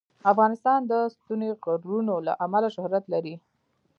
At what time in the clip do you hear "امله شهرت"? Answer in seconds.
2.45-3.03